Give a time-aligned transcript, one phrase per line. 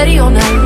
[0.00, 0.59] Ready on that